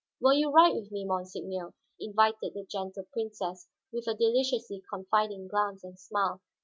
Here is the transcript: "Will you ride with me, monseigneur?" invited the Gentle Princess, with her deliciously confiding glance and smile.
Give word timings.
"Will 0.19 0.33
you 0.33 0.49
ride 0.49 0.73
with 0.73 0.91
me, 0.91 1.05
monseigneur?" 1.05 1.75
invited 1.99 2.55
the 2.55 2.65
Gentle 2.67 3.05
Princess, 3.13 3.67
with 3.91 4.07
her 4.07 4.15
deliciously 4.15 4.81
confiding 4.89 5.47
glance 5.47 5.83
and 5.83 5.99
smile. 5.99 6.41